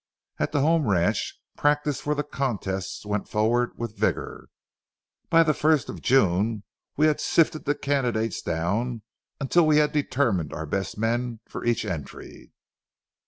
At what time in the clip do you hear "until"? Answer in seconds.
9.39-9.67